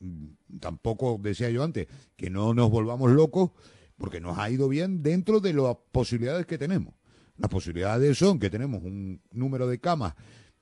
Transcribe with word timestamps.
mm, 0.00 0.58
tampoco 0.60 1.18
decía 1.20 1.50
yo 1.50 1.62
antes, 1.62 1.86
que 2.16 2.30
no 2.30 2.52
nos 2.54 2.70
volvamos 2.70 3.10
locos, 3.10 3.50
porque 3.96 4.20
nos 4.20 4.38
ha 4.38 4.50
ido 4.50 4.68
bien 4.68 5.02
dentro 5.02 5.40
de 5.40 5.52
las 5.52 5.76
posibilidades 5.92 6.46
que 6.46 6.58
tenemos. 6.58 6.94
Las 7.36 7.50
posibilidades 7.50 8.18
son 8.18 8.38
que 8.38 8.50
tenemos 8.50 8.82
un 8.82 9.22
número 9.32 9.66
de 9.66 9.78
camas 9.78 10.14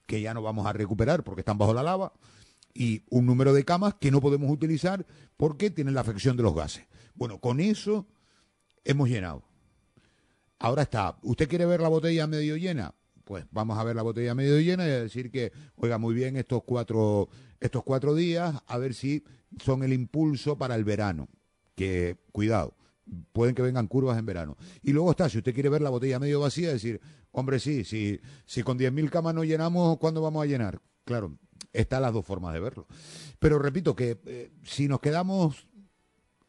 que 0.06 0.21
ya 0.21 0.35
no 0.35 0.43
vamos 0.43 0.66
a 0.66 0.72
recuperar 0.72 1.24
porque 1.24 1.40
están 1.40 1.59
bajo 1.59 1.74
la 1.74 1.82
lava 1.82 2.12
y 2.72 3.03
un 3.11 3.27
número 3.27 3.53
de 3.53 3.64
camas 3.64 3.95
que 3.95 4.11
no 4.11 4.21
podemos 4.21 4.51
utilizar 4.51 5.04
porque 5.36 5.70
tienen 5.70 5.95
la 5.95 6.02
afección 6.02 6.36
de 6.36 6.43
los 6.43 6.55
gases. 6.55 6.86
Bueno, 7.14 7.41
con 7.41 7.61
eso 7.61 8.07
hemos 8.84 9.09
llenado. 9.09 9.45
Ahora 10.59 10.82
está, 10.82 11.18
¿usted 11.23 11.48
quiere 11.48 11.66
ver 11.66 11.80
la 11.80 11.89
botella 11.89 12.27
medio 12.27 12.57
llena? 12.57 12.95
Pues 13.29 13.45
vamos 13.50 13.76
a 13.76 13.84
ver 13.84 13.95
la 13.95 14.00
botella 14.00 14.34
medio 14.34 14.58
llena 14.58 14.86
y 14.86 14.90
a 14.90 15.00
decir 15.00 15.30
que, 15.30 15.52
oiga, 15.76 15.98
muy 15.98 16.14
bien 16.14 16.34
estos 16.36 16.62
cuatro, 16.64 17.29
estos 17.61 17.84
cuatro 17.84 18.14
días, 18.14 18.54
a 18.66 18.79
ver 18.79 18.94
si 18.94 19.22
son 19.62 19.82
el 19.82 19.93
impulso 19.93 20.56
para 20.56 20.74
el 20.74 20.82
verano. 20.82 21.29
Que, 21.75 22.17
cuidado, 22.32 22.75
pueden 23.34 23.54
que 23.54 23.61
vengan 23.61 23.86
curvas 23.86 24.18
en 24.18 24.25
verano. 24.25 24.56
Y 24.82 24.94
luego 24.94 25.11
está, 25.11 25.29
si 25.29 25.36
usted 25.36 25.53
quiere 25.53 25.68
ver 25.68 25.82
la 25.82 25.90
botella 25.90 26.18
medio 26.18 26.40
vacía, 26.40 26.72
decir, 26.72 27.03
hombre, 27.30 27.58
sí, 27.58 27.84
si, 27.84 28.18
si 28.46 28.62
con 28.62 28.79
10.000 28.79 29.11
camas 29.11 29.34
no 29.34 29.45
llenamos, 29.45 29.98
¿cuándo 29.98 30.22
vamos 30.22 30.42
a 30.42 30.46
llenar? 30.46 30.81
Claro, 31.04 31.36
están 31.75 32.00
las 32.00 32.14
dos 32.14 32.25
formas 32.25 32.55
de 32.55 32.61
verlo. 32.61 32.86
Pero 33.39 33.58
repito 33.58 33.95
que 33.95 34.19
eh, 34.25 34.53
si 34.62 34.89
nos 34.89 35.00
quedamos 35.00 35.69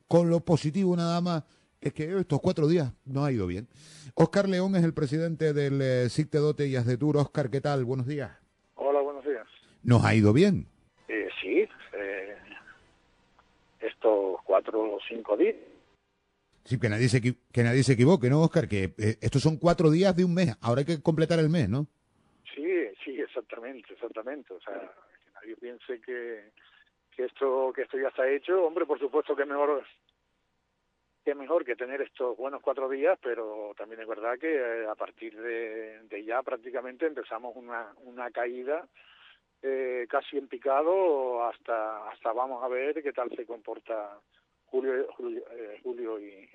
con 0.07 0.30
lo 0.30 0.46
positivo 0.46 0.96
nada 0.96 1.20
más, 1.20 1.43
es 1.82 1.94
que 1.94 2.04
estos 2.18 2.42
cuatro 2.42 2.68
días 2.68 2.94
no 3.06 3.24
ha 3.24 3.32
ido 3.32 3.48
bien. 3.48 3.68
Oscar 4.16 4.50
León 4.50 4.76
es 4.76 4.84
el 4.84 4.94
presidente 4.94 5.54
del 5.54 5.82
eh, 5.82 6.08
Dote 6.32 6.68
y 6.68 6.76
Asdetur. 6.76 7.18
Oscar, 7.18 7.50
¿qué 7.50 7.62
tal? 7.62 7.86
Buenos 7.86 8.05
días. 8.05 8.32
Hola, 8.76 9.00
buenos 9.02 9.26
días. 9.26 9.48
¿Nos 9.84 10.04
ha 10.04 10.14
ido 10.14 10.34
bien? 10.34 10.68
Eh, 11.08 11.30
sí, 11.42 11.68
eh, 11.94 12.38
estos 13.80 14.42
cuatro 14.44 14.96
o 14.96 15.00
cinco 15.08 15.38
días. 15.38 15.55
Sí, 16.66 16.80
que 16.80 16.90
nadie, 16.90 17.08
se, 17.08 17.21
que 17.21 17.63
nadie 17.63 17.84
se 17.84 17.93
equivoque, 17.93 18.30
¿no, 18.30 18.41
Oscar? 18.41 18.68
Que 18.68 18.93
eh, 18.98 19.18
estos 19.21 19.41
son 19.41 19.58
cuatro 19.58 19.90
días 19.90 20.16
de 20.16 20.26
un 20.26 20.34
mes. 20.34 20.55
Ahora 20.62 20.80
hay 20.80 20.86
que 20.86 21.02
completar 21.02 21.40
el 21.40 21.49
mes, 21.49 21.70
¿no? 21.70 21.88
Sí, 22.54 22.68
sí, 23.04 23.20
exactamente, 23.20 23.93
exactamente. 23.93 24.54
O 24.54 24.60
sea, 24.60 24.74
que 24.76 25.32
nadie 25.34 25.55
piense 25.55 26.02
que, 26.02 26.52
que 27.16 27.26
esto 27.26 27.71
que 27.74 27.84
esto 27.84 27.98
ya 27.98 28.10
está 28.10 28.30
hecho. 28.30 28.66
Hombre, 28.66 28.86
por 28.86 28.99
supuesto 28.99 29.36
que 29.36 29.46
mejor 29.46 29.84
mejor 31.35 31.66
que 31.66 31.76
tener 31.76 32.02
estos 32.02 32.38
buenos 32.38 32.62
cuatro 32.62 32.90
días, 32.90 33.18
pero 33.22 33.74
también 33.77 34.02
es 34.02 34.08
verdad 34.08 34.38
que 34.38 34.55
eh, 34.55 34.88
a 34.88 34.96
partir 34.96 35.40
de, 35.40 36.02
de 36.04 36.24
ya 36.24 36.41
prácticamente 36.44 37.05
empezamos 37.05 37.55
una, 37.55 37.94
una 38.04 38.32
caída 38.32 38.88
eh, 39.62 40.08
casi 40.10 40.38
en 40.38 40.48
picado 40.48 41.46
hasta 41.46 42.10
hasta 42.10 42.32
vamos 42.32 42.63
a 42.63 42.70
ver 42.70 43.04
qué 43.04 43.12
tal 43.12 43.30
se 43.36 43.46
comporta 43.46 44.18
julio 44.68 45.12
julio, 45.18 45.44
eh, 45.52 45.80
julio 45.84 46.18
y, 46.18 46.49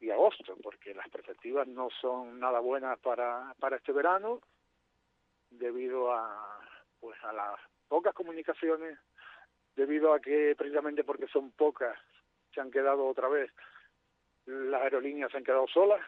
y 0.00 0.10
agosto 0.10 0.56
porque 0.62 0.94
las 0.94 1.08
perspectivas 1.10 1.68
no 1.68 1.88
son 2.00 2.40
nada 2.40 2.60
buenas 2.60 2.98
para 3.00 3.54
para 3.60 3.76
este 3.76 3.92
verano 3.92 4.40
debido 5.50 6.10
a 6.10 6.60
pues 7.00 7.22
a 7.22 7.34
las 7.34 7.60
pocas 7.86 8.14
comunicaciones 8.14 8.98
debido 9.76 10.14
a 10.14 10.20
que 10.20 10.54
precisamente 10.56 11.04
porque 11.04 11.26
son 11.26 11.50
pocas 11.50 11.98
se 12.54 12.60
han 12.60 12.70
quedado 12.70 13.06
otra 13.06 13.28
vez, 13.28 13.50
las 14.46 14.82
aerolíneas 14.82 15.30
se 15.30 15.38
han 15.38 15.44
quedado 15.44 15.66
solas, 15.68 16.00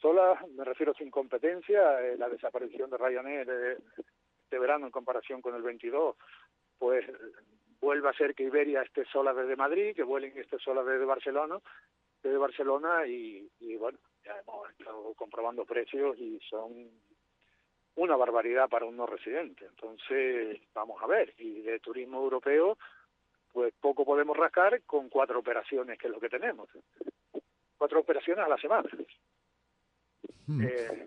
solas, 0.00 0.46
me 0.50 0.64
refiero 0.64 0.94
sin 0.94 1.10
competencia, 1.10 2.00
eh, 2.00 2.16
la 2.16 2.28
desaparición 2.28 2.90
de 2.90 2.98
Ryanair 2.98 3.46
de, 3.46 3.78
de 4.50 4.58
verano 4.58 4.86
en 4.86 4.92
comparación 4.92 5.40
con 5.40 5.54
el 5.54 5.62
22, 5.62 6.16
pues 6.78 7.06
vuelve 7.80 8.08
a 8.08 8.14
ser 8.14 8.34
que 8.34 8.44
Iberia 8.44 8.82
esté 8.82 9.04
sola 9.06 9.34
desde 9.34 9.56
Madrid, 9.56 9.94
que 9.94 10.02
Vueling 10.04 10.36
esté 10.36 10.58
sola 10.58 10.84
desde 10.84 11.04
Barcelona, 11.04 11.58
desde 12.22 12.38
Barcelona 12.38 13.06
y, 13.06 13.48
y 13.60 13.76
bueno, 13.76 13.98
ya 14.24 14.38
hemos 14.38 14.70
estado 14.70 15.14
comprobando 15.14 15.64
precios 15.64 16.16
y 16.18 16.38
son 16.48 16.90
una 17.96 18.16
barbaridad 18.16 18.68
para 18.68 18.86
un 18.86 18.96
no 18.96 19.06
residente. 19.06 19.66
Entonces, 19.66 20.60
vamos 20.72 21.02
a 21.02 21.06
ver, 21.06 21.34
y 21.38 21.60
de 21.62 21.80
turismo 21.80 22.22
europeo, 22.22 22.78
pues 23.52 23.74
poco 23.80 24.04
podemos 24.04 24.36
rascar 24.36 24.82
con 24.82 25.08
cuatro 25.08 25.38
operaciones, 25.38 25.98
que 25.98 26.06
es 26.06 26.12
lo 26.12 26.20
que 26.20 26.28
tenemos. 26.28 26.68
Cuatro 27.76 28.00
operaciones 28.00 28.44
a 28.44 28.48
la 28.48 28.56
semana. 28.58 28.88
Hmm. 30.46 30.62
Eh, 30.62 31.06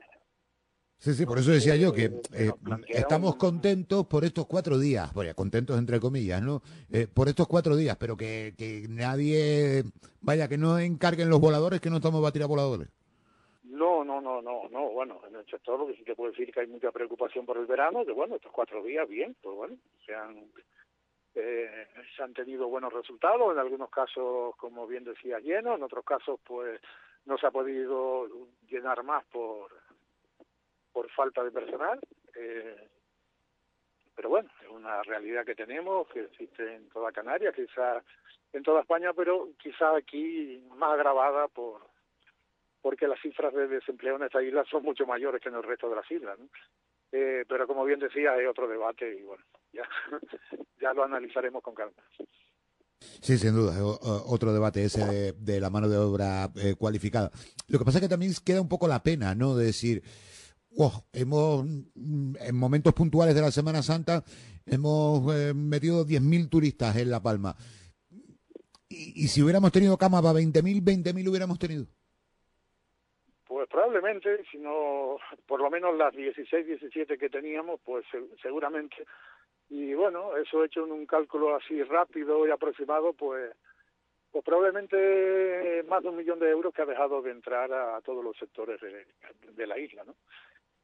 sí, 0.97 1.13
sí, 1.13 1.25
por 1.25 1.39
eso 1.39 1.51
decía 1.51 1.75
yo 1.75 1.91
que 1.91 2.05
eh, 2.33 2.51
estamos 2.89 3.35
contentos 3.35 4.05
por 4.07 4.23
estos 4.23 4.45
cuatro 4.45 4.77
días, 4.77 5.13
bueno, 5.13 5.33
contentos 5.33 5.77
entre 5.77 5.99
comillas, 5.99 6.41
¿no? 6.41 6.61
Eh, 6.91 7.07
por 7.07 7.27
estos 7.27 7.47
cuatro 7.47 7.75
días, 7.75 7.97
pero 7.97 8.15
que, 8.15 8.53
que 8.57 8.85
nadie, 8.89 9.83
vaya, 10.21 10.47
que 10.47 10.57
no 10.57 10.77
encarguen 10.79 11.29
los 11.29 11.39
voladores, 11.41 11.81
que 11.81 11.89
no 11.89 11.97
estamos 11.97 12.25
a 12.25 12.31
tirar 12.31 12.47
voladores. 12.47 12.87
No, 13.63 14.05
no, 14.05 14.21
no, 14.21 14.41
no, 14.41 14.69
no. 14.69 14.89
Bueno, 14.91 15.19
en 15.27 15.35
el 15.35 15.45
sector 15.47 15.79
lo 15.79 15.87
que 15.87 15.95
sí 15.95 16.03
que 16.03 16.15
puedo 16.15 16.31
decir 16.31 16.51
que 16.53 16.61
hay 16.61 16.67
mucha 16.67 16.91
preocupación 16.91 17.45
por 17.45 17.57
el 17.57 17.65
verano, 17.65 18.05
que 18.05 18.13
bueno, 18.13 18.35
estos 18.35 18.51
cuatro 18.51 18.81
días, 18.83 19.07
bien, 19.09 19.35
pues 19.41 19.55
bueno, 19.55 19.75
se 20.05 20.15
han 20.15 20.45
eh, 21.35 21.87
se 22.15 22.23
han 22.23 22.33
tenido 22.33 22.67
buenos 22.67 22.93
resultados, 22.93 23.51
en 23.51 23.59
algunos 23.59 23.89
casos, 23.89 24.55
como 24.55 24.87
bien 24.87 25.03
decía, 25.03 25.39
llenos, 25.39 25.75
en 25.75 25.83
otros 25.83 26.05
casos, 26.05 26.39
pues 26.43 26.79
no 27.25 27.37
se 27.37 27.47
ha 27.47 27.51
podido 27.51 28.27
llenar 28.69 29.03
más 29.03 29.23
por, 29.25 29.71
por 30.93 31.09
falta 31.11 31.43
de 31.43 31.51
personal. 31.51 31.99
Eh, 32.35 32.87
pero 34.15 34.29
bueno, 34.29 34.49
es 34.61 34.69
una 34.69 35.03
realidad 35.03 35.45
que 35.45 35.55
tenemos, 35.55 36.07
que 36.07 36.21
existe 36.21 36.75
en 36.75 36.87
toda 36.89 37.11
Canarias, 37.11 37.53
quizás 37.53 38.03
en 38.53 38.63
toda 38.63 38.81
España, 38.81 39.11
pero 39.13 39.49
quizás 39.61 39.95
aquí 39.95 40.63
más 40.75 40.93
agravada 40.93 41.49
por 41.49 41.81
porque 42.81 43.07
las 43.07 43.19
cifras 43.19 43.51
de 43.51 43.67
desempleo 43.67 44.15
en 44.15 44.23
esta 44.23 44.43
isla 44.43 44.63
son 44.65 44.83
mucho 44.83 45.07
mayores 45.07 45.41
que 45.41 45.49
en 45.49 45.55
el 45.55 45.63
resto 45.63 45.89
de 45.89 45.95
las 45.95 46.09
islas. 46.11 46.37
¿no? 46.37 46.47
Eh, 47.11 47.43
pero 47.49 47.65
como 47.65 47.83
bien 47.83 47.99
decía, 47.99 48.33
hay 48.33 48.45
otro 48.45 48.67
debate 48.67 49.11
y 49.11 49.23
bueno, 49.23 49.43
ya, 49.75 49.83
ya 50.81 50.93
lo 50.93 51.03
analizaremos 51.03 51.61
con 51.61 51.75
calma. 51.75 51.93
Sí, 53.21 53.37
sin 53.37 53.53
duda, 53.53 53.73
otro 53.83 54.53
debate 54.53 54.83
ese 54.83 55.33
de, 55.33 55.59
la 55.59 55.69
mano 55.69 55.89
de 55.89 55.97
obra 55.97 56.49
eh, 56.55 56.75
cualificada. 56.77 57.31
Lo 57.67 57.79
que 57.79 57.85
pasa 57.85 57.97
es 57.97 58.03
que 58.03 58.09
también 58.09 58.31
queda 58.45 58.61
un 58.61 58.69
poco 58.69 58.87
la 58.87 59.03
pena, 59.03 59.35
¿no? 59.35 59.55
De 59.55 59.65
decir, 59.65 60.01
hemos, 61.13 61.65
mm, 61.65 62.35
en 62.39 62.55
momentos 62.55 62.93
puntuales 62.93 63.35
de 63.35 63.41
la 63.41 63.51
Semana 63.51 63.81
Santa, 63.81 64.23
hemos 64.65 65.33
eh, 65.35 65.53
metido 65.53 66.05
10.000 66.05 66.49
turistas 66.49 66.95
en 66.97 67.09
La 67.09 67.21
Palma. 67.21 67.55
Y, 68.89 69.25
y 69.25 69.27
si 69.27 69.41
hubiéramos 69.41 69.71
tenido 69.71 69.97
cama 69.97 70.21
para 70.21 70.39
20.000, 70.39 70.83
20.000 70.83 71.29
hubiéramos 71.29 71.59
tenido. 71.59 71.85
Pues 73.47 73.69
probablemente, 73.69 74.43
si 74.51 74.57
no, 74.57 75.17
por 75.47 75.61
lo 75.61 75.69
menos 75.69 75.95
las 75.95 76.13
16, 76.15 76.65
17 76.65 77.17
que 77.17 77.29
teníamos, 77.29 77.79
pues 77.83 78.05
seguramente 78.41 78.95
y 79.69 79.93
bueno, 79.93 80.35
eso 80.37 80.63
hecho 80.63 80.85
en 80.85 80.91
un 80.91 81.05
cálculo 81.05 81.55
así 81.55 81.81
rápido 81.83 82.45
y 82.47 82.51
aproximado, 82.51 83.13
pues, 83.13 83.55
pues 84.31 84.43
probablemente 84.43 85.83
más 85.87 86.03
de 86.03 86.09
un 86.09 86.17
millón 86.17 86.39
de 86.39 86.49
euros 86.49 86.73
que 86.73 86.83
ha 86.83 86.85
dejado 86.85 87.21
de 87.21 87.31
entrar 87.31 87.71
a, 87.73 88.01
todos 88.01 88.23
los 88.23 88.37
sectores 88.37 88.79
de, 88.81 89.67
la 89.67 89.77
isla, 89.79 90.03
¿no? 90.03 90.15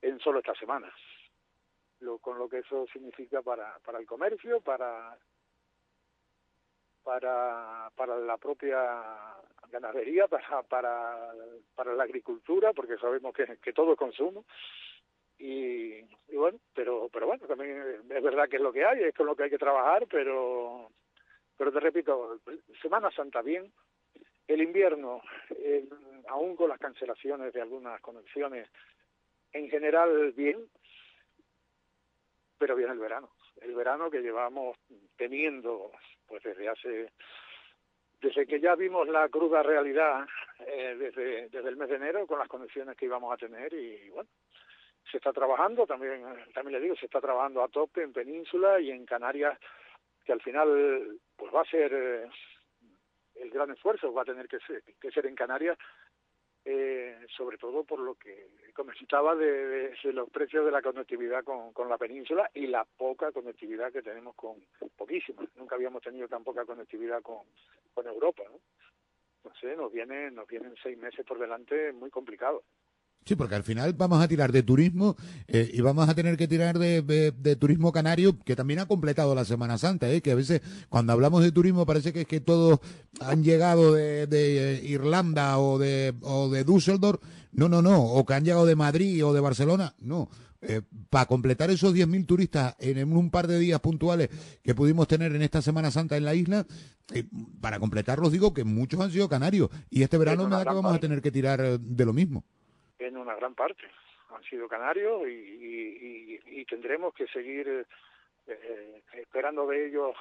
En 0.01 0.19
solo 0.19 0.39
estas 0.39 0.57
semanas. 0.57 0.93
Lo, 1.99 2.17
con 2.17 2.39
lo 2.39 2.49
que 2.49 2.59
eso 2.59 2.87
significa 2.91 3.43
para, 3.43 3.77
para 3.79 3.99
el 3.99 4.07
comercio, 4.07 4.59
para 4.61 5.15
para 7.03 7.91
para 7.95 8.17
la 8.17 8.37
propia 8.37 9.37
ganadería, 9.69 10.27
para 10.27 10.63
para 10.63 11.93
la 11.95 12.03
agricultura, 12.03 12.73
porque 12.73 12.97
sabemos 12.97 13.33
que, 13.33 13.57
que 13.57 13.73
todo 13.73 13.93
es 13.93 13.97
consumo 13.97 14.45
y, 15.43 16.35
bueno, 16.35 16.59
pero 16.75 17.09
pero 17.11 17.25
bueno, 17.25 17.47
también 17.47 17.81
es 18.09 18.23
verdad 18.23 18.47
que 18.47 18.57
es 18.57 18.61
lo 18.61 18.71
que 18.71 18.85
hay, 18.85 19.03
es 19.03 19.15
con 19.15 19.25
lo 19.25 19.35
que 19.35 19.43
hay 19.43 19.49
que 19.49 19.57
trabajar, 19.57 20.05
pero 20.07 20.91
pero 21.57 21.71
te 21.71 21.79
repito, 21.79 22.39
Semana 22.81 23.09
Santa 23.11 23.41
bien, 23.41 23.71
el 24.47 24.61
invierno, 24.61 25.21
aún 26.27 26.55
con 26.55 26.69
las 26.69 26.79
cancelaciones 26.79 27.53
de 27.53 27.61
algunas 27.61 27.99
conexiones, 28.01 28.69
en 29.51 29.69
general 29.69 30.31
bien, 30.31 30.69
pero 32.57 32.75
viene 32.75 32.93
el 32.93 32.99
verano, 32.99 33.31
el 33.61 33.73
verano 33.73 34.11
que 34.11 34.21
llevamos 34.21 34.77
teniendo 35.17 35.91
pues 36.27 36.43
desde 36.43 36.69
hace 36.69 37.11
desde 38.21 38.45
que 38.45 38.59
ya 38.59 38.75
vimos 38.75 39.07
la 39.07 39.27
cruda 39.29 39.63
realidad 39.63 40.27
eh, 40.59 40.95
desde, 40.97 41.49
desde 41.49 41.69
el 41.69 41.75
mes 41.75 41.89
de 41.89 41.95
enero 41.95 42.27
con 42.27 42.37
las 42.37 42.47
conexiones 42.47 42.95
que 42.95 43.05
íbamos 43.05 43.33
a 43.33 43.37
tener 43.37 43.73
y 43.73 44.09
bueno, 44.11 44.29
se 45.11 45.17
está 45.17 45.33
trabajando, 45.33 45.85
también, 45.85 46.23
también 46.53 46.79
le 46.79 46.81
digo, 46.81 46.95
se 46.95 47.05
está 47.05 47.19
trabajando 47.19 47.61
a 47.61 47.67
tope 47.67 48.01
en 48.01 48.13
Península 48.13 48.79
y 48.79 48.91
en 48.91 49.05
Canarias, 49.05 49.59
que 50.25 50.31
al 50.31 50.41
final 50.41 51.19
pues 51.35 51.53
va 51.53 51.61
a 51.61 51.65
ser 51.65 51.91
eh, 51.93 52.29
el 53.35 53.49
gran 53.49 53.71
esfuerzo, 53.71 54.13
va 54.13 54.21
a 54.21 54.25
tener 54.25 54.47
que 54.47 54.59
ser, 54.59 54.83
que 54.99 55.11
ser 55.11 55.25
en 55.25 55.35
Canarias, 55.35 55.77
eh, 56.63 57.25
sobre 57.35 57.57
todo 57.57 57.83
por 57.83 57.99
lo 57.99 58.15
que 58.15 58.51
comentaba 58.75 59.35
de, 59.35 59.93
los 60.13 60.29
precios 60.29 60.63
de 60.63 60.71
la 60.71 60.81
conectividad 60.81 61.43
con, 61.43 61.73
con, 61.73 61.89
la 61.89 61.97
península 61.97 62.49
y 62.53 62.67
la 62.67 62.85
poca 62.85 63.31
conectividad 63.31 63.91
que 63.91 64.03
tenemos 64.03 64.35
con 64.35 64.63
poquísima. 64.95 65.43
Nunca 65.55 65.75
habíamos 65.75 66.03
tenido 66.03 66.27
tan 66.27 66.43
poca 66.43 66.65
conectividad 66.65 67.21
con, 67.21 67.39
con 67.93 68.05
Europa. 68.07 68.43
¿no? 68.49 68.59
Entonces 69.43 69.75
nos, 69.75 69.91
viene, 69.91 70.29
nos 70.29 70.47
vienen 70.47 70.75
seis 70.81 70.97
meses 70.97 71.25
por 71.25 71.39
delante 71.39 71.91
muy 71.93 72.11
complicados. 72.11 72.63
Sí, 73.23 73.35
porque 73.35 73.53
al 73.53 73.63
final 73.63 73.93
vamos 73.93 74.21
a 74.21 74.27
tirar 74.27 74.51
de 74.51 74.63
turismo 74.63 75.15
eh, 75.47 75.69
y 75.71 75.79
vamos 75.81 76.09
a 76.09 76.15
tener 76.15 76.37
que 76.37 76.47
tirar 76.47 76.79
de, 76.79 77.01
de, 77.03 77.55
turismo 77.55 77.91
canario, 77.91 78.39
que 78.39 78.55
también 78.55 78.79
ha 78.79 78.87
completado 78.87 79.35
la 79.35 79.45
Semana 79.45 79.77
Santa, 79.77 80.09
¿eh? 80.09 80.21
que 80.21 80.31
a 80.31 80.35
veces 80.35 80.61
cuando 80.89 81.13
hablamos 81.13 81.43
de 81.43 81.51
turismo 81.51 81.85
parece 81.85 82.13
que 82.13 82.21
es 82.21 82.27
que 82.27 82.39
todos 82.39 82.79
han 83.19 83.43
llegado 83.43 83.93
de, 83.93 84.25
de 84.25 84.73
eh, 84.73 84.85
Irlanda 84.85 85.59
o 85.59 85.77
de, 85.77 86.15
o 86.21 86.49
de 86.49 86.63
Düsseldorf. 86.63 87.21
No, 87.51 87.69
no, 87.69 87.81
no. 87.81 88.01
O 88.01 88.25
que 88.25 88.33
han 88.33 88.43
llegado 88.43 88.65
de 88.65 88.75
Madrid 88.75 89.23
o 89.23 89.33
de 89.33 89.39
Barcelona. 89.39 89.93
No. 89.99 90.29
Eh, 90.63 90.81
para 91.09 91.25
completar 91.25 91.71
esos 91.71 91.93
10.000 91.93 92.25
turistas 92.25 92.75
en 92.79 93.11
un 93.13 93.31
par 93.31 93.47
de 93.47 93.57
días 93.57 93.79
puntuales 93.79 94.29
que 94.63 94.75
pudimos 94.75 95.07
tener 95.07 95.35
en 95.35 95.41
esta 95.41 95.61
Semana 95.61 95.89
Santa 95.89 96.17
en 96.17 96.25
la 96.25 96.35
isla, 96.35 96.67
eh, 97.13 97.25
para 97.59 97.79
completarlos 97.79 98.31
digo 98.31 98.53
que 98.53 98.63
muchos 98.63 98.99
han 98.99 99.11
sido 99.11 99.27
canarios 99.27 99.71
y 99.89 100.03
este 100.03 100.19
verano 100.19 100.47
me 100.47 100.55
da 100.55 100.63
que 100.63 100.73
vamos 100.73 100.95
a 100.95 100.99
tener 100.99 101.19
que 101.19 101.31
tirar 101.31 101.79
de 101.79 102.05
lo 102.05 102.13
mismo 102.13 102.45
en 103.07 103.17
una 103.17 103.35
gran 103.35 103.55
parte. 103.55 103.83
Han 104.29 104.43
sido 104.43 104.67
canarios 104.67 105.27
y, 105.27 106.39
y, 106.45 106.65
tendremos 106.65 107.13
que 107.13 107.27
seguir 107.27 107.67
eh, 107.67 107.85
eh, 108.47 109.03
esperando 109.13 109.67
de 109.67 109.87
ellos 109.87 110.15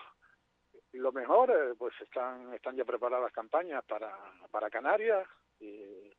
lo 0.93 1.13
mejor. 1.13 1.51
Eh, 1.51 1.75
pues 1.79 1.95
están, 2.01 2.53
están 2.55 2.77
ya 2.77 2.85
preparadas 2.85 3.33
campañas 3.33 3.85
para, 3.85 4.13
para 4.51 4.69
Canarias. 4.69 5.29
Y, 5.61 6.11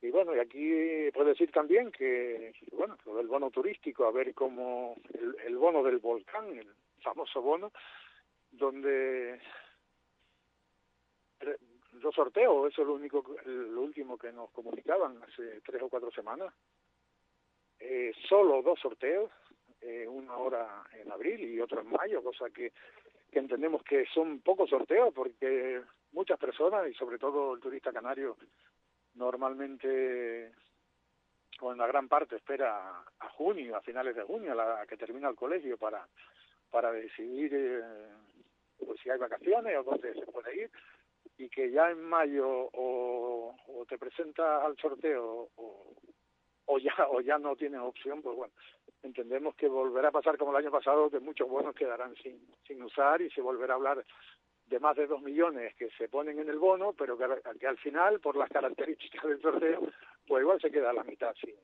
y 0.00 0.10
bueno, 0.10 0.34
y 0.34 0.40
aquí 0.40 1.10
puedo 1.12 1.28
decir 1.28 1.52
también 1.52 1.92
que, 1.92 2.52
bueno, 2.72 2.98
lo 3.04 3.16
del 3.16 3.28
bono 3.28 3.50
turístico, 3.50 4.04
a 4.04 4.10
ver 4.10 4.34
cómo 4.34 4.96
el, 5.14 5.36
el 5.46 5.56
bono 5.56 5.84
del 5.84 5.98
volcán, 5.98 6.58
el 6.58 6.74
famoso 7.02 7.40
bono, 7.40 7.70
donde 8.50 9.40
dos 12.02 12.14
sorteos, 12.14 12.72
eso 12.72 12.82
es 12.82 12.88
lo 12.88 12.94
único, 12.94 13.24
lo 13.44 13.80
último 13.80 14.18
que 14.18 14.32
nos 14.32 14.50
comunicaban 14.50 15.22
hace 15.22 15.60
tres 15.62 15.82
o 15.82 15.88
cuatro 15.88 16.10
semanas. 16.10 16.52
Eh, 17.78 18.12
solo 18.28 18.62
dos 18.62 18.78
sorteos, 18.78 19.30
eh, 19.80 20.06
una 20.06 20.36
hora 20.36 20.84
en 20.92 21.10
abril 21.10 21.40
y 21.40 21.60
otra 21.60 21.80
en 21.80 21.90
mayo, 21.90 22.22
cosa 22.22 22.50
que, 22.50 22.72
que 23.30 23.38
entendemos 23.38 23.82
que 23.82 24.06
son 24.14 24.40
pocos 24.40 24.70
sorteos 24.70 25.12
porque 25.12 25.82
muchas 26.12 26.38
personas 26.38 26.88
y 26.88 26.94
sobre 26.94 27.18
todo 27.18 27.54
el 27.54 27.60
turista 27.60 27.92
canario 27.92 28.36
normalmente 29.14 30.52
o 31.60 31.72
en 31.72 31.78
la 31.78 31.86
gran 31.86 32.08
parte 32.08 32.36
espera 32.36 33.04
a 33.18 33.28
junio, 33.30 33.76
a 33.76 33.80
finales 33.80 34.16
de 34.16 34.22
junio, 34.22 34.60
a, 34.60 34.86
que 34.86 34.96
termina 34.96 35.28
el 35.28 35.36
colegio 35.36 35.76
para 35.76 36.06
para 36.70 36.92
decidir 36.92 37.50
eh, 37.52 38.08
pues 38.78 38.98
si 39.00 39.10
hay 39.10 39.18
vacaciones 39.18 39.76
o 39.78 39.82
dónde 39.82 40.14
se 40.14 40.26
puede 40.26 40.62
ir 40.62 40.70
y 41.42 41.48
que 41.48 41.72
ya 41.72 41.90
en 41.90 42.00
mayo 42.00 42.70
o, 42.72 43.56
te 43.88 43.98
presentas 43.98 44.62
al 44.64 44.76
sorteo 44.76 45.48
o, 45.56 46.78
ya 46.78 46.94
o 47.10 47.20
ya 47.20 47.36
no 47.38 47.56
tienes 47.56 47.80
opción, 47.80 48.22
pues 48.22 48.36
bueno, 48.36 48.52
entendemos 49.02 49.56
que 49.56 49.68
volverá 49.68 50.08
a 50.08 50.12
pasar 50.12 50.38
como 50.38 50.52
el 50.52 50.64
año 50.64 50.70
pasado, 50.70 51.10
que 51.10 51.18
muchos 51.18 51.48
buenos 51.48 51.74
quedarán 51.74 52.14
sin, 52.22 52.40
sin 52.66 52.80
usar 52.82 53.20
y 53.20 53.30
se 53.30 53.40
volverá 53.40 53.74
a 53.74 53.76
hablar 53.76 54.04
de 54.66 54.78
más 54.78 54.96
de 54.96 55.08
dos 55.08 55.20
millones 55.20 55.74
que 55.74 55.90
se 55.90 56.08
ponen 56.08 56.38
en 56.38 56.48
el 56.48 56.58
bono, 56.58 56.92
pero 56.92 57.18
que, 57.18 57.26
que 57.58 57.66
al 57.66 57.78
final, 57.78 58.20
por 58.20 58.36
las 58.36 58.48
características 58.50 59.24
del 59.24 59.42
sorteo, 59.42 59.80
pues 60.26 60.42
igual 60.42 60.60
se 60.60 60.70
queda 60.70 60.92
la 60.92 61.02
mitad 61.02 61.34
sin, 61.40 61.56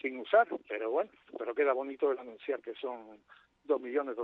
sin 0.00 0.18
usar, 0.18 0.48
pero 0.66 0.90
bueno, 0.90 1.10
pero 1.38 1.54
queda 1.54 1.74
bonito 1.74 2.10
el 2.10 2.18
anunciar 2.18 2.62
que 2.62 2.74
son 2.74 3.20
dos 3.64 3.80
millones 3.80 4.16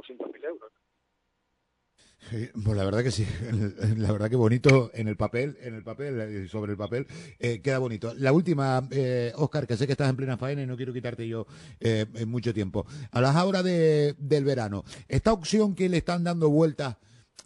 pues 2.65 2.76
la 2.76 2.85
verdad 2.85 3.03
que 3.03 3.11
sí, 3.11 3.26
la 3.97 4.12
verdad 4.12 4.29
que 4.29 4.37
bonito 4.37 4.91
en 4.94 5.09
el 5.09 5.17
papel, 5.17 5.56
en 5.62 5.75
el 5.75 5.82
papel, 5.82 6.20
eh, 6.20 6.49
sobre 6.49 6.73
el 6.73 6.79
papel, 6.79 7.06
eh, 7.38 7.61
queda 7.61 7.79
bonito. 7.79 8.12
La 8.15 8.32
última, 8.32 8.87
eh, 8.91 9.32
Oscar, 9.37 9.67
que 9.67 9.76
sé 9.76 9.87
que 9.87 9.93
estás 9.93 10.11
en 10.11 10.17
plena 10.17 10.37
faena 10.37 10.62
y 10.62 10.67
no 10.67 10.76
quiero 10.76 10.93
quitarte 10.93 11.26
yo 11.26 11.47
eh, 11.81 12.06
mucho 12.26 12.53
tiempo. 12.53 12.87
Hablas 13.12 13.37
ahora 13.37 13.62
de, 13.62 14.15
del 14.19 14.44
verano. 14.44 14.85
Esta 15.09 15.32
opción 15.32 15.75
que 15.75 15.88
le 15.88 15.99
están 15.99 16.25
dando 16.25 16.50
vueltas 16.50 16.97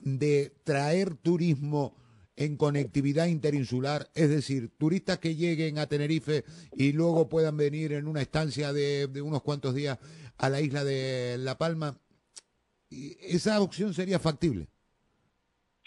de 0.01 0.53
traer 0.65 1.15
turismo 1.15 1.95
en 2.35 2.57
conectividad 2.57 3.27
interinsular, 3.27 4.11
es 4.15 4.31
decir, 4.31 4.73
turistas 4.79 5.19
que 5.19 5.37
lleguen 5.37 5.79
a 5.79 5.87
Tenerife 5.87 6.45
y 6.75 6.93
luego 6.93 7.29
puedan 7.29 7.57
venir 7.57 7.93
en 7.93 8.09
una 8.09 8.23
estancia 8.23 8.73
de 8.73 9.23
unos 9.23 9.43
cuantos 9.43 9.75
días 9.75 9.99
a 10.39 10.49
la 10.49 10.61
isla 10.61 10.83
de 10.83 11.37
La 11.39 11.59
Palma, 11.59 12.01
esa 13.21 13.61
opción 13.61 13.93
sería 13.95 14.19
factible. 14.19 14.67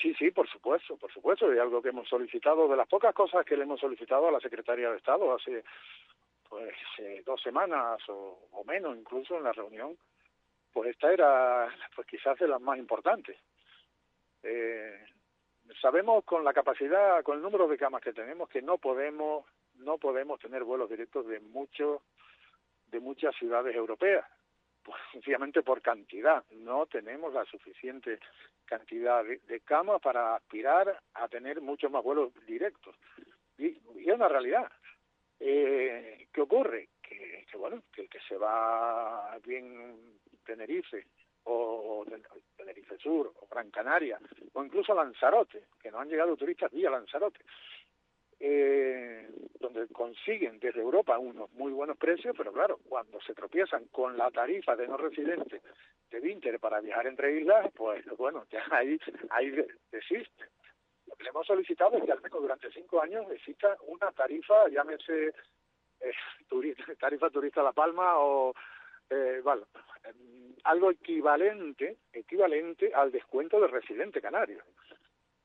Sí, 0.01 0.13
sí, 0.19 0.29
por 0.31 0.47
supuesto, 0.49 0.97
por 0.97 1.11
supuesto, 1.11 1.53
y 1.53 1.57
algo 1.57 1.81
que 1.81 1.89
hemos 1.89 2.07
solicitado, 2.07 2.67
de 2.67 2.75
las 2.75 2.87
pocas 2.87 3.13
cosas 3.13 3.45
que 3.45 3.55
le 3.55 3.63
hemos 3.63 3.79
solicitado 3.79 4.27
a 4.27 4.31
la 4.31 4.39
Secretaría 4.39 4.91
de 4.91 4.97
Estado 4.97 5.33
hace 5.33 5.63
pues 6.47 6.73
eh, 6.99 7.23
dos 7.25 7.41
semanas 7.41 7.99
o, 8.09 8.63
menos 8.67 8.97
incluso 8.97 9.37
en 9.37 9.43
la 9.43 9.51
reunión, 9.51 9.97
pues 10.73 10.91
esta 10.91 11.11
era 11.11 11.67
pues 11.95 12.07
quizás 12.07 12.37
de 12.37 12.47
las 12.47 12.61
más 12.61 12.77
importantes. 12.77 13.37
Eh, 14.43 15.05
sabemos 15.81 16.23
con 16.23 16.43
la 16.43 16.53
capacidad, 16.53 17.23
con 17.23 17.37
el 17.37 17.43
número 17.43 17.67
de 17.67 17.77
camas 17.77 18.01
que 18.01 18.13
tenemos, 18.13 18.49
que 18.49 18.61
no 18.61 18.77
podemos 18.77 19.45
no 19.75 19.97
podemos 19.97 20.39
tener 20.39 20.63
vuelos 20.63 20.89
directos 20.89 21.27
de 21.27 21.39
muchos 21.39 22.01
de 22.87 22.99
muchas 22.99 23.35
ciudades 23.35 23.75
europeas 23.75 24.25
pues, 24.85 24.97
sencillamente 25.11 25.63
por 25.63 25.81
cantidad. 25.81 26.45
No 26.51 26.85
tenemos 26.85 27.33
la 27.33 27.43
suficiente 27.45 28.19
cantidad 28.65 29.23
de, 29.25 29.59
camas 29.61 29.99
para 30.01 30.35
aspirar 30.35 31.01
a 31.15 31.27
tener 31.27 31.59
muchos 31.59 31.91
más 31.91 32.03
vuelos 32.03 32.31
directos. 32.45 32.95
Y, 33.57 33.67
es 33.67 34.13
una 34.13 34.29
realidad. 34.29 34.71
Eh, 35.39 36.27
¿Qué 36.31 36.41
ocurre? 36.41 36.89
Que, 37.01 37.45
bueno, 37.57 37.83
que 37.91 38.01
el 38.01 38.09
que 38.09 38.19
se 38.27 38.37
va 38.37 39.37
bien 39.43 40.19
Tenerife 40.43 41.07
o 41.43 42.05
Tenerife 42.57 42.97
Sur 42.97 43.31
o 43.39 43.47
Gran 43.47 43.69
Canaria 43.71 44.19
o 44.53 44.63
incluso 44.63 44.93
Lanzarote, 44.93 45.67
que 45.81 45.91
no 45.91 45.99
han 45.99 46.09
llegado 46.09 46.35
turistas 46.35 46.71
vía 46.71 46.89
Lanzarote, 46.89 47.39
eh, 48.39 49.29
donde 49.59 49.87
consiguen 49.87 50.59
desde 50.59 50.81
Europa 50.81 51.17
unos 51.17 51.51
muy 51.53 51.71
buenos 51.71 51.97
precios, 51.97 52.35
pero 52.37 52.51
claro, 52.51 52.79
cuando 52.87 53.19
se 53.21 53.33
tropiezan 53.33 53.85
con 53.85 54.17
la 54.17 54.29
tarifa 54.31 54.75
de 54.75 54.87
no 54.87 54.97
residente 54.97 55.61
de 56.11 56.19
Winter 56.19 56.59
para 56.59 56.81
viajar 56.81 57.07
entre 57.07 57.39
islas, 57.39 57.71
pues 57.75 58.05
bueno, 58.17 58.45
ya 58.51 58.63
ahí, 58.71 58.99
ahí 59.29 59.51
desiste. 59.91 60.45
Lo 61.07 61.15
que 61.15 61.23
le 61.23 61.29
hemos 61.29 61.47
solicitado 61.47 61.97
es 61.97 62.03
que 62.03 62.11
al 62.11 62.21
menos 62.21 62.41
durante 62.41 62.71
cinco 62.71 63.01
años 63.01 63.25
exista 63.31 63.77
una 63.87 64.11
tarifa, 64.11 64.67
llámese 64.69 65.27
eh, 66.01 66.13
turista, 66.49 66.83
tarifa 66.95 67.29
turista 67.29 67.63
La 67.63 67.73
Palma 67.73 68.17
o 68.17 68.53
eh, 69.09 69.39
bueno, 69.43 69.67
algo 70.63 70.91
equivalente, 70.91 71.97
equivalente 72.11 72.93
al 72.93 73.11
descuento 73.11 73.59
de 73.61 73.67
residente 73.67 74.21
canario. 74.21 74.63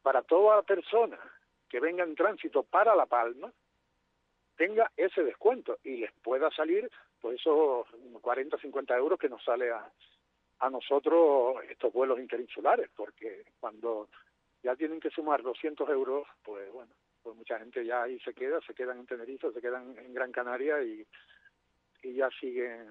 Para 0.03 0.23
toda 0.23 0.63
persona 0.63 1.19
que 1.71 1.81
venga 1.81 2.05
en 2.05 2.15
tránsito 2.15 2.65
para 2.65 2.95
La 2.95 3.07
Palma 3.07 3.51
tenga 4.57 4.91
ese 4.97 5.23
descuento 5.23 5.79
y 5.85 5.97
les 5.99 6.13
pueda 6.21 6.51
salir 6.51 6.91
pues 7.21 7.41
esos 7.41 7.87
40 8.21 8.59
50 8.59 8.97
euros 8.97 9.19
que 9.19 9.29
nos 9.29 9.43
sale 9.43 9.71
a, 9.71 9.91
nosotros 10.71 11.57
estos 11.71 11.91
vuelos 11.93 12.19
interinsulares 12.19 12.91
porque 12.95 13.45
cuando 13.59 14.11
ya 14.63 14.77
tienen 14.77 15.01
que 15.01 15.09
sumar 15.09 15.43
200 15.43 15.89
euros 15.89 16.27
pues 16.43 16.71
bueno 16.71 16.93
pues 17.23 17.35
mucha 17.37 17.59
gente 17.59 17.85
ya 17.87 18.03
ahí 18.03 18.19
se 18.21 18.35
queda 18.35 18.61
se 18.61 18.75
quedan 18.75 18.99
en 18.99 19.07
Tenerife 19.07 19.51
se 19.53 19.61
quedan 19.61 19.97
en 19.97 20.13
Gran 20.13 20.33
Canaria 20.33 20.83
y 20.83 21.07
ya 22.03 22.29
siguen 22.39 22.89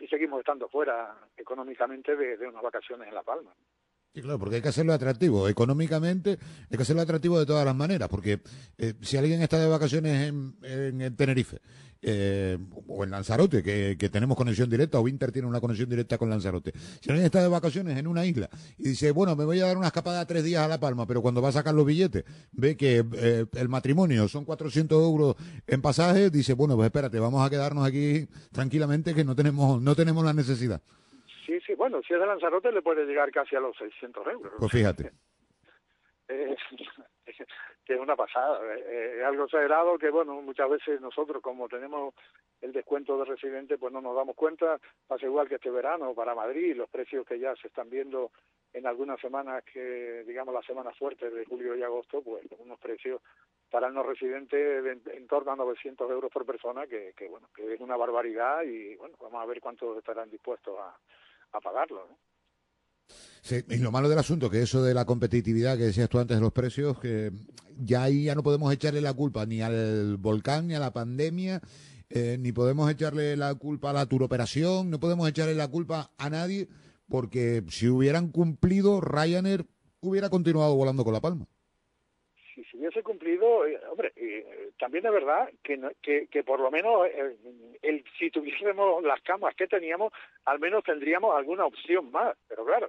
y 0.00 0.08
seguimos 0.08 0.40
estando 0.40 0.68
fuera 0.68 1.16
económicamente 1.36 2.16
de 2.16 2.48
unas 2.48 2.62
vacaciones 2.62 3.06
en 3.06 3.14
La 3.14 3.22
Palma 3.22 3.54
claro, 4.14 4.38
porque 4.38 4.56
hay 4.56 4.62
que 4.62 4.68
hacerlo 4.68 4.92
atractivo. 4.92 5.48
Económicamente 5.48 6.38
hay 6.70 6.76
que 6.76 6.82
hacerlo 6.82 7.02
atractivo 7.02 7.38
de 7.38 7.46
todas 7.46 7.64
las 7.64 7.74
maneras, 7.74 8.08
porque 8.08 8.40
eh, 8.76 8.94
si 9.00 9.16
alguien 9.16 9.42
está 9.42 9.58
de 9.58 9.68
vacaciones 9.68 10.28
en, 10.28 11.16
Tenerife 11.16 11.60
eh, 12.02 12.58
o 12.86 13.04
en 13.04 13.10
Lanzarote, 13.10 13.62
que, 13.62 14.08
tenemos 14.08 14.36
conexión 14.36 14.70
directa, 14.70 14.98
o 14.98 15.02
Winter 15.02 15.32
tiene 15.32 15.48
una 15.48 15.60
conexión 15.60 15.88
directa 15.88 16.18
con 16.18 16.30
Lanzarote, 16.30 16.72
si 17.00 17.10
alguien 17.10 17.26
está 17.26 17.42
de 17.42 17.48
vacaciones 17.48 17.98
en 17.98 18.06
una 18.06 18.24
isla 18.24 18.48
y 18.76 18.90
dice, 18.90 19.10
bueno, 19.10 19.34
me 19.36 19.44
voy 19.44 19.60
a 19.60 19.66
dar 19.66 19.76
una 19.76 19.88
escapada 19.88 20.24
tres 20.26 20.44
días 20.44 20.62
a 20.62 20.68
La 20.68 20.80
Palma, 20.80 21.06
pero 21.06 21.22
cuando 21.22 21.42
va 21.42 21.48
a 21.48 21.52
sacar 21.52 21.74
los 21.74 21.86
billetes 21.86 22.24
ve 22.52 22.76
que 22.76 23.04
eh, 23.12 23.46
el 23.52 23.68
matrimonio 23.68 24.28
son 24.28 24.44
400 24.44 25.02
euros 25.02 25.36
en 25.66 25.82
pasaje, 25.82 26.30
dice, 26.30 26.52
bueno, 26.54 26.76
pues 26.76 26.86
espérate, 26.86 27.18
vamos 27.18 27.44
a 27.44 27.50
quedarnos 27.50 27.86
aquí 27.86 28.28
tranquilamente 28.52 29.14
que 29.14 29.24
no 29.24 29.34
tenemos, 29.34 29.80
no 29.82 29.94
tenemos 29.94 30.24
la 30.24 30.32
necesidad. 30.32 30.80
Sí, 31.48 31.58
sí, 31.60 31.74
bueno, 31.74 32.02
si 32.02 32.12
es 32.12 32.20
de 32.20 32.26
Lanzarote 32.26 32.70
le 32.70 32.82
puede 32.82 33.06
llegar 33.06 33.30
casi 33.30 33.56
a 33.56 33.60
los 33.60 33.74
600 33.78 34.26
euros. 34.26 34.52
Pues 34.58 34.70
fíjate. 34.70 35.12
que 36.28 37.94
es 37.94 37.98
una 37.98 38.14
pasada. 38.16 38.60
Eh, 38.76 39.16
es 39.20 39.24
algo 39.24 39.44
exagerado 39.44 39.96
que, 39.96 40.10
bueno, 40.10 40.42
muchas 40.42 40.68
veces 40.68 41.00
nosotros, 41.00 41.42
como 41.42 41.66
tenemos 41.66 42.12
el 42.60 42.74
descuento 42.74 43.16
de 43.18 43.24
residente, 43.24 43.78
pues 43.78 43.94
no 43.94 44.02
nos 44.02 44.14
damos 44.14 44.36
cuenta. 44.36 44.78
Pasa 45.06 45.24
igual 45.24 45.48
que 45.48 45.54
este 45.54 45.70
verano 45.70 46.12
para 46.14 46.34
Madrid, 46.34 46.76
los 46.76 46.90
precios 46.90 47.24
que 47.26 47.38
ya 47.38 47.56
se 47.56 47.68
están 47.68 47.88
viendo 47.88 48.30
en 48.74 48.86
algunas 48.86 49.18
semanas 49.18 49.64
que, 49.64 50.24
digamos, 50.26 50.52
las 50.52 50.66
semanas 50.66 50.98
fuertes 50.98 51.32
de 51.32 51.46
julio 51.46 51.74
y 51.74 51.82
agosto, 51.82 52.20
pues 52.20 52.44
unos 52.58 52.78
precios 52.78 53.22
para 53.70 53.86
el 53.86 53.94
no 53.94 54.02
residente 54.02 54.80
en 54.80 55.26
torno 55.26 55.52
a 55.52 55.56
900 55.56 56.10
euros 56.10 56.30
por 56.30 56.44
persona, 56.44 56.86
que, 56.86 57.14
que, 57.16 57.26
bueno, 57.26 57.48
que 57.56 57.72
es 57.72 57.80
una 57.80 57.96
barbaridad 57.96 58.64
y, 58.64 58.96
bueno, 58.96 59.16
vamos 59.18 59.42
a 59.42 59.46
ver 59.46 59.62
cuántos 59.62 59.96
estarán 59.96 60.28
dispuestos 60.28 60.78
a, 60.78 60.94
a 61.52 61.60
pagarlo, 61.60 62.06
¿no? 62.08 62.18
Sí, 63.40 63.64
y 63.70 63.76
lo 63.78 63.90
malo 63.90 64.08
del 64.08 64.18
asunto, 64.18 64.50
que 64.50 64.62
eso 64.62 64.82
de 64.82 64.92
la 64.94 65.04
competitividad 65.04 65.78
que 65.78 65.84
decías 65.84 66.08
tú 66.08 66.18
antes 66.18 66.36
de 66.36 66.42
los 66.42 66.52
precios, 66.52 66.98
que 66.98 67.32
ya 67.78 68.02
ahí 68.02 68.24
ya 68.24 68.34
no 68.34 68.42
podemos 68.42 68.72
echarle 68.72 69.00
la 69.00 69.14
culpa 69.14 69.46
ni 69.46 69.62
al 69.62 70.16
volcán, 70.18 70.66
ni 70.66 70.74
a 70.74 70.80
la 70.80 70.92
pandemia, 70.92 71.62
eh, 72.10 72.36
ni 72.38 72.52
podemos 72.52 72.90
echarle 72.90 73.36
la 73.36 73.54
culpa 73.54 73.90
a 73.90 73.94
la 73.94 74.06
turoperación, 74.06 74.90
no 74.90 75.00
podemos 75.00 75.28
echarle 75.28 75.54
la 75.54 75.68
culpa 75.68 76.12
a 76.18 76.30
nadie, 76.30 76.68
porque 77.08 77.64
si 77.68 77.88
hubieran 77.88 78.28
cumplido, 78.28 79.00
Ryanair 79.00 79.66
hubiera 80.00 80.28
continuado 80.28 80.74
volando 80.74 81.04
con 81.04 81.14
la 81.14 81.20
palma. 81.20 81.46
Si 82.58 82.64
se 82.64 82.76
hubiese 82.76 83.02
cumplido, 83.04 83.64
eh, 83.66 83.78
hombre, 83.88 84.12
eh, 84.16 84.70
también 84.80 85.06
es 85.06 85.12
verdad 85.12 85.48
que, 85.62 85.80
que, 86.02 86.26
que 86.26 86.42
por 86.42 86.58
lo 86.58 86.72
menos 86.72 87.06
el, 87.82 88.04
si 88.18 88.30
tuviésemos 88.30 89.02
las 89.04 89.20
camas 89.22 89.54
que 89.54 89.68
teníamos, 89.68 90.12
al 90.44 90.58
menos 90.58 90.82
tendríamos 90.82 91.36
alguna 91.36 91.66
opción 91.66 92.10
más, 92.10 92.36
pero 92.48 92.64
claro, 92.64 92.88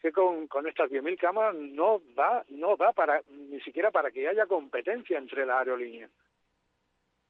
que 0.00 0.12
con, 0.12 0.46
con 0.46 0.66
estas 0.66 0.90
10.000 0.90 1.18
camas 1.18 1.54
no 1.54 2.00
da, 2.14 2.44
no 2.50 2.76
da 2.76 2.92
para, 2.92 3.20
ni 3.28 3.60
siquiera 3.62 3.90
para 3.90 4.12
que 4.12 4.28
haya 4.28 4.46
competencia 4.46 5.18
entre 5.18 5.44
las 5.44 5.58
aerolíneas. 5.58 6.10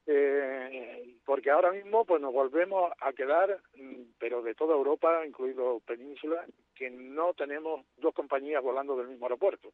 Eh, 0.06 1.16
porque 1.24 1.50
ahora 1.50 1.72
mismo 1.72 2.04
pues 2.04 2.20
nos 2.20 2.32
volvemos 2.32 2.92
a 3.00 3.12
quedar, 3.12 3.60
mm, 3.76 4.02
pero 4.18 4.42
de 4.42 4.54
toda 4.54 4.74
Europa, 4.74 5.24
incluido 5.26 5.80
Península, 5.80 6.44
que 6.74 6.90
no 6.90 7.34
tenemos 7.34 7.86
dos 7.96 8.14
compañías 8.14 8.62
volando 8.62 8.96
del 8.96 9.08
mismo 9.08 9.26
aeropuerto. 9.26 9.72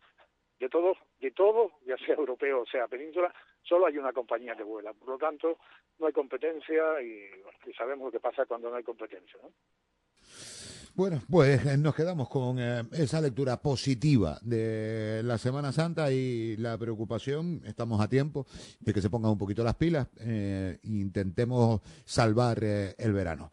De 0.58 0.68
todos, 0.68 0.96
de 1.20 1.30
todos, 1.30 1.72
ya 1.86 1.96
sea 1.98 2.14
europeo 2.18 2.62
o 2.62 2.66
sea 2.66 2.88
Península, 2.88 3.32
solo 3.62 3.86
hay 3.86 3.98
una 3.98 4.12
compañía 4.12 4.56
que 4.56 4.62
vuela. 4.62 4.92
Por 4.92 5.08
lo 5.08 5.18
tanto, 5.18 5.58
no 5.98 6.06
hay 6.06 6.12
competencia 6.12 7.00
y, 7.02 7.30
y 7.66 7.72
sabemos 7.74 8.06
lo 8.06 8.12
que 8.12 8.20
pasa 8.20 8.46
cuando 8.46 8.70
no 8.70 8.76
hay 8.76 8.84
competencia. 8.84 9.38
¿no? 9.42 9.50
Bueno, 10.96 11.20
pues 11.30 11.66
eh, 11.66 11.76
nos 11.76 11.94
quedamos 11.94 12.26
con 12.30 12.58
eh, 12.58 12.80
esa 12.92 13.20
lectura 13.20 13.58
positiva 13.58 14.38
de 14.40 15.20
la 15.22 15.36
Semana 15.36 15.70
Santa 15.70 16.10
y 16.10 16.56
la 16.56 16.78
preocupación, 16.78 17.60
estamos 17.66 18.00
a 18.00 18.08
tiempo 18.08 18.46
de 18.80 18.94
que 18.94 19.02
se 19.02 19.10
pongan 19.10 19.32
un 19.32 19.36
poquito 19.36 19.62
las 19.62 19.74
pilas 19.74 20.08
e 20.18 20.78
intentemos 20.84 21.82
salvar 22.06 22.64
el 22.64 23.12
verano. 23.12 23.50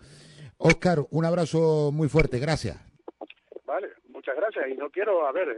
Oscar, 0.57 0.99
un 1.11 1.25
abrazo 1.25 1.91
muy 1.91 2.07
fuerte, 2.07 2.39
gracias. 2.39 2.77
Vale, 3.65 3.89
muchas 4.07 4.37
gracias 4.37 4.69
y 4.69 4.77
no 4.77 4.89
quiero, 4.89 5.27
a 5.27 5.33
ver, 5.33 5.49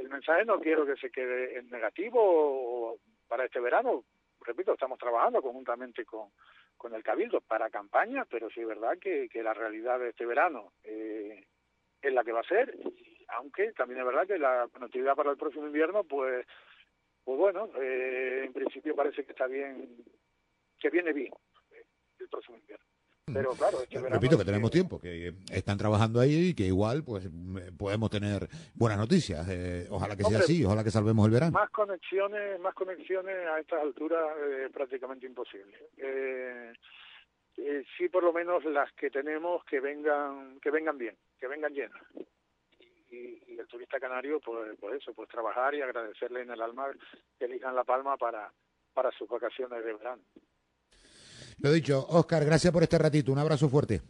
el 0.00 0.08
mensaje 0.08 0.44
no 0.44 0.60
quiero 0.60 0.86
que 0.86 0.96
se 0.96 1.10
quede 1.10 1.58
en 1.58 1.70
negativo 1.70 2.98
para 3.28 3.44
este 3.44 3.60
verano, 3.60 4.04
repito, 4.40 4.72
estamos 4.72 4.98
trabajando 4.98 5.42
conjuntamente 5.42 6.04
con 6.04 6.30
con 6.76 6.94
el 6.94 7.02
Cabildo 7.02 7.40
para 7.40 7.70
campaña, 7.70 8.24
pero 8.30 8.50
sí 8.50 8.60
es 8.60 8.66
verdad 8.66 8.98
que, 9.00 9.28
que 9.28 9.42
la 9.42 9.54
realidad 9.54 9.98
de 9.98 10.10
este 10.10 10.26
verano 10.26 10.72
eh, 10.84 11.46
es 12.00 12.12
la 12.12 12.22
que 12.22 12.32
va 12.32 12.40
a 12.40 12.48
ser, 12.48 12.76
aunque 13.28 13.72
también 13.72 14.00
es 14.00 14.06
verdad 14.06 14.26
que 14.26 14.38
la 14.38 14.68
conectividad 14.72 15.16
para 15.16 15.30
el 15.30 15.36
próximo 15.36 15.66
invierno, 15.66 16.04
pues, 16.04 16.46
pues 17.24 17.38
bueno, 17.38 17.70
eh, 17.80 18.44
en 18.44 18.52
principio 18.52 18.94
parece 18.94 19.24
que 19.24 19.32
está 19.32 19.46
bien, 19.46 20.04
que 20.78 20.90
viene 20.90 21.12
bien 21.12 21.32
eh, 21.72 21.84
el 22.20 22.28
próximo 22.28 22.58
invierno. 22.58 22.84
Pero 23.32 23.54
claro, 23.54 23.82
este 23.82 23.98
repito 24.08 24.38
que 24.38 24.44
tenemos 24.44 24.70
tiempo, 24.70 25.00
que 25.00 25.34
están 25.50 25.76
trabajando 25.76 26.20
ahí 26.20 26.50
y 26.50 26.54
que 26.54 26.62
igual 26.62 27.02
pues 27.02 27.28
podemos 27.76 28.08
tener 28.08 28.46
buenas 28.72 28.98
noticias. 28.98 29.44
Eh, 29.50 29.88
ojalá 29.90 30.14
que 30.16 30.22
sea 30.22 30.38
así, 30.38 30.64
ojalá 30.64 30.84
que 30.84 30.92
salvemos 30.92 31.26
el 31.26 31.32
verano. 31.32 31.50
Más 31.50 31.70
conexiones, 31.70 32.60
más 32.60 32.72
conexiones 32.74 33.34
a 33.48 33.58
estas 33.58 33.82
alturas 33.82 34.22
es 34.60 34.70
prácticamente 34.70 35.26
imposible. 35.26 35.76
Eh, 35.96 36.72
eh, 37.56 37.84
sí, 37.98 38.08
por 38.08 38.22
lo 38.22 38.32
menos 38.32 38.64
las 38.64 38.92
que 38.92 39.10
tenemos 39.10 39.64
que 39.64 39.80
vengan, 39.80 40.60
que 40.60 40.70
vengan 40.70 40.96
bien, 40.96 41.16
que 41.40 41.48
vengan 41.48 41.74
llenas. 41.74 42.02
Y, 43.10 43.42
y, 43.48 43.58
el 43.58 43.66
turista 43.66 43.98
canario, 43.98 44.38
pues, 44.38 44.76
pues 44.78 45.02
eso, 45.02 45.12
pues 45.14 45.28
trabajar 45.28 45.74
y 45.74 45.82
agradecerle 45.82 46.42
en 46.42 46.50
el 46.50 46.62
alma 46.62 46.92
que 47.38 47.46
elijan 47.46 47.74
La 47.74 47.82
Palma 47.82 48.16
para, 48.16 48.52
para 48.94 49.10
sus 49.10 49.28
vacaciones 49.28 49.84
de 49.84 49.92
verano. 49.94 50.22
Lo 51.58 51.72
dicho, 51.72 52.06
Oscar, 52.08 52.44
gracias 52.44 52.72
por 52.72 52.82
este 52.82 52.98
ratito. 52.98 53.32
Un 53.32 53.38
abrazo 53.38 53.68
fuerte. 53.68 54.02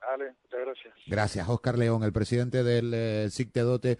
Vale, 0.00 0.34
muchas 0.42 0.60
gracias. 0.60 0.94
Gracias, 1.06 1.48
Oscar 1.48 1.78
León, 1.78 2.02
el 2.02 2.12
presidente 2.12 2.62
del 2.62 2.92
eh, 2.94 3.28
SICTEDOTE. 3.30 3.98